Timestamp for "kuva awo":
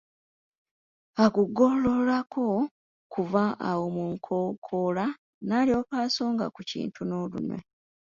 3.13-3.85